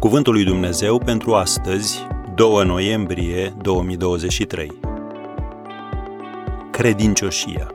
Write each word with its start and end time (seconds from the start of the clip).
Cuvântul 0.00 0.32
lui 0.32 0.44
Dumnezeu 0.44 0.98
pentru 0.98 1.34
astăzi, 1.34 2.06
2 2.34 2.64
noiembrie 2.64 3.48
2023. 3.48 4.80
Credincioșia. 6.70 7.74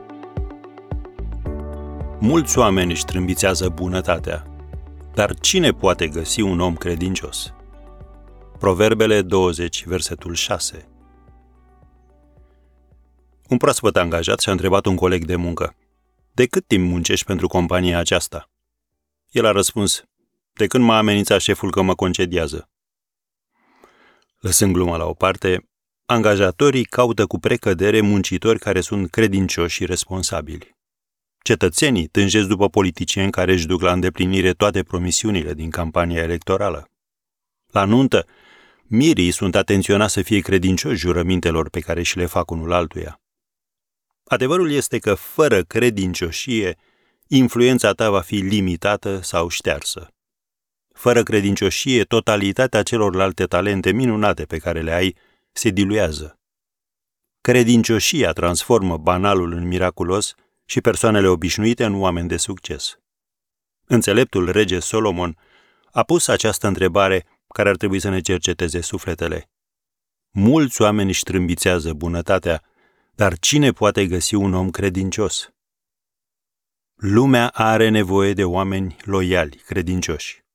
Mulți 2.18 2.58
oameni 2.58 2.90
își 2.90 3.04
trâmbițează 3.04 3.68
bunătatea, 3.68 4.46
dar 5.14 5.34
cine 5.34 5.70
poate 5.70 6.08
găsi 6.08 6.40
un 6.40 6.60
om 6.60 6.74
credincios? 6.74 7.54
Proverbele 8.58 9.22
20, 9.22 9.84
versetul 9.84 10.34
6. 10.34 10.88
Un 13.48 13.56
proaspăt 13.56 13.96
angajat 13.96 14.40
și-a 14.40 14.52
întrebat 14.52 14.86
un 14.86 14.94
coleg 14.94 15.24
de 15.24 15.36
muncă, 15.36 15.76
de 16.32 16.46
cât 16.46 16.66
timp 16.66 16.88
muncești 16.88 17.26
pentru 17.26 17.46
compania 17.46 17.98
aceasta? 17.98 18.50
El 19.30 19.46
a 19.46 19.50
răspuns, 19.50 20.04
de 20.56 20.66
când 20.66 20.84
m-a 20.84 20.96
amenințat 20.98 21.40
șeful 21.40 21.70
că 21.70 21.82
mă 21.82 21.94
concediază. 21.94 22.70
Lăsând 24.40 24.72
gluma 24.72 24.96
la 24.96 25.04
o 25.04 25.14
parte, 25.14 25.68
angajatorii 26.06 26.84
caută 26.84 27.26
cu 27.26 27.38
precădere 27.38 28.00
muncitori 28.00 28.58
care 28.58 28.80
sunt 28.80 29.10
credincioși 29.10 29.74
și 29.74 29.84
responsabili. 29.84 30.76
Cetățenii 31.42 32.06
tânjesc 32.06 32.46
după 32.46 32.68
politicieni 32.68 33.30
care 33.30 33.52
își 33.52 33.66
duc 33.66 33.80
la 33.80 33.92
îndeplinire 33.92 34.52
toate 34.52 34.82
promisiunile 34.82 35.54
din 35.54 35.70
campania 35.70 36.22
electorală. 36.22 36.90
La 37.66 37.84
nuntă, 37.84 38.26
mirii 38.82 39.30
sunt 39.30 39.54
atenționați 39.54 40.12
să 40.12 40.22
fie 40.22 40.40
credincioși 40.40 41.00
jurămintelor 41.00 41.70
pe 41.70 41.80
care 41.80 42.02
și 42.02 42.16
le 42.16 42.26
fac 42.26 42.50
unul 42.50 42.72
altuia. 42.72 43.20
Adevărul 44.24 44.70
este 44.70 44.98
că, 44.98 45.14
fără 45.14 45.62
credincioșie, 45.62 46.76
influența 47.26 47.92
ta 47.92 48.10
va 48.10 48.20
fi 48.20 48.36
limitată 48.36 49.20
sau 49.22 49.48
ștearsă. 49.48 50.15
Fără 50.96 51.22
credincioșie, 51.22 52.04
totalitatea 52.04 52.82
celorlalte 52.82 53.44
talente 53.44 53.92
minunate 53.92 54.44
pe 54.44 54.58
care 54.58 54.82
le 54.82 54.92
ai 54.92 55.16
se 55.52 55.70
diluează. 55.70 56.38
Credincioșia 57.40 58.32
transformă 58.32 58.96
banalul 58.96 59.52
în 59.52 59.66
miraculos 59.66 60.34
și 60.64 60.80
persoanele 60.80 61.26
obișnuite 61.26 61.84
în 61.84 61.94
oameni 61.94 62.28
de 62.28 62.36
succes. 62.36 62.98
Înțeleptul 63.84 64.50
rege 64.50 64.78
Solomon 64.78 65.38
a 65.92 66.02
pus 66.02 66.28
această 66.28 66.66
întrebare 66.66 67.26
care 67.54 67.68
ar 67.68 67.76
trebui 67.76 68.00
să 68.00 68.08
ne 68.08 68.20
cerceteze 68.20 68.80
sufletele. 68.80 69.50
Mulți 70.30 70.82
oameni 70.82 71.08
își 71.08 71.22
trâmbițează 71.22 71.92
bunătatea, 71.92 72.62
dar 73.14 73.38
cine 73.38 73.70
poate 73.70 74.06
găsi 74.06 74.34
un 74.34 74.54
om 74.54 74.70
credincios? 74.70 75.50
Lumea 76.94 77.48
are 77.48 77.88
nevoie 77.88 78.32
de 78.32 78.44
oameni 78.44 78.96
loiali, 79.04 79.56
credincioși. 79.66 80.45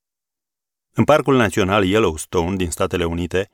În 0.93 1.03
Parcul 1.03 1.35
Național 1.35 1.85
Yellowstone 1.85 2.55
din 2.55 2.71
Statele 2.71 3.05
Unite 3.05 3.49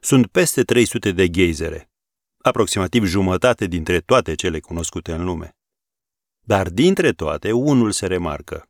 sunt 0.00 0.26
peste 0.26 0.62
300 0.62 1.12
de 1.12 1.30
geizere, 1.30 1.90
aproximativ 2.38 3.04
jumătate 3.04 3.66
dintre 3.66 4.00
toate 4.00 4.34
cele 4.34 4.60
cunoscute 4.60 5.12
în 5.12 5.24
lume. 5.24 5.56
Dar 6.40 6.68
dintre 6.68 7.12
toate, 7.12 7.52
unul 7.52 7.90
se 7.90 8.06
remarcă. 8.06 8.68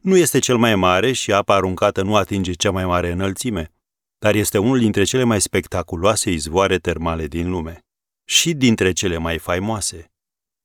Nu 0.00 0.16
este 0.16 0.38
cel 0.38 0.56
mai 0.56 0.74
mare 0.74 1.12
și 1.12 1.32
apa 1.32 1.54
aruncată 1.54 2.02
nu 2.02 2.16
atinge 2.16 2.52
cea 2.52 2.70
mai 2.70 2.84
mare 2.84 3.10
înălțime, 3.10 3.72
dar 4.18 4.34
este 4.34 4.58
unul 4.58 4.78
dintre 4.78 5.04
cele 5.04 5.24
mai 5.24 5.40
spectaculoase 5.40 6.30
izvoare 6.30 6.78
termale 6.78 7.26
din 7.26 7.50
lume 7.50 7.84
și 8.24 8.54
dintre 8.54 8.92
cele 8.92 9.16
mai 9.16 9.38
faimoase. 9.38 10.12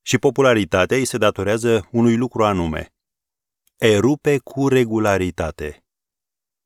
Și 0.01 0.17
popularitatea 0.17 0.97
îi 0.97 1.05
se 1.05 1.17
datorează 1.17 1.87
unui 1.91 2.15
lucru 2.15 2.43
anume. 2.43 2.93
Erupe 3.77 4.37
cu 4.37 4.67
regularitate. 4.67 5.80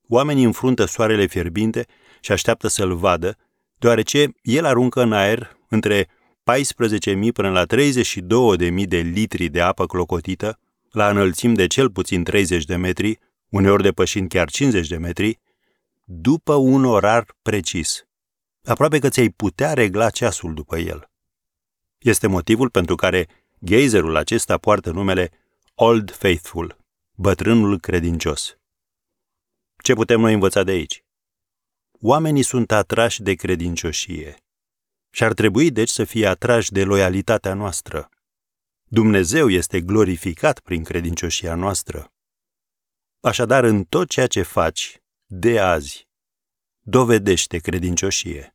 Oamenii 0.08 0.43
înfruntă 0.43 0.86
soarele 0.86 1.26
fierbinte 1.26 1.86
și 2.20 2.32
așteaptă 2.32 2.67
să-l 2.67 2.95
vadă, 2.95 3.38
deoarece 3.77 4.27
el 4.42 4.66
aruncă 4.66 5.02
în 5.02 5.14
aer 5.14 5.58
între 5.70 6.04
14.000 6.04 7.32
până 7.33 7.49
la 7.49 7.66
32.000 7.66 8.88
de 8.88 8.98
litri 8.98 9.48
de 9.48 9.61
apă 9.61 9.86
clocotită, 9.86 10.60
la 10.92 11.10
înălțimi 11.10 11.55
de 11.55 11.67
cel 11.67 11.92
puțin 11.92 12.23
30 12.23 12.66
de 12.66 12.76
metri, 12.76 13.20
uneori 13.49 13.83
depășind 13.83 14.30
chiar 14.30 14.49
50 14.49 14.88
de 14.88 14.98
metri, 14.98 15.39
după 16.04 16.54
un 16.54 16.86
orar 16.86 17.36
precis. 17.42 18.05
Aproape 18.64 18.99
că 18.99 19.10
ți-ai 19.10 19.30
putea 19.30 19.73
regla 19.73 20.10
ceasul 20.10 20.54
după 20.54 20.77
el. 20.77 21.10
Este 21.98 22.27
motivul 22.27 22.70
pentru 22.70 22.95
care 22.95 23.27
geizerul 23.64 24.16
acesta 24.16 24.58
poartă 24.58 24.92
numele 24.92 25.32
Old 25.76 26.11
Faithful, 26.11 26.77
bătrânul 27.16 27.80
credincios. 27.80 28.58
Ce 29.86 29.94
putem 29.94 30.20
noi 30.20 30.34
învăța 30.34 30.64
de 30.64 30.72
aici? 30.72 31.04
Oamenii 31.92 32.44
sunt 32.44 32.72
atrași 32.72 33.22
de 33.22 33.34
credincioșie 33.34 34.36
și 35.10 35.23
ar 35.23 35.34
trebui 35.34 35.72
deci 35.72 35.90
să 35.90 36.04
fie 36.04 36.28
atrași 36.28 36.72
de 36.72 36.84
loialitatea 36.84 37.54
noastră. 37.54 38.10
Dumnezeu 38.84 39.50
este 39.50 39.82
glorificat 39.82 40.60
prin 40.60 40.84
credincioșia 40.84 41.56
noastră. 41.56 42.14
Așadar, 43.20 43.64
în 43.64 43.84
tot 43.84 44.10
ceea 44.10 44.28
ce 44.28 44.42
faci, 44.42 45.02
de 45.26 45.60
azi, 45.60 46.08
dovedește 46.80 47.58
credincioșie. 47.58 48.55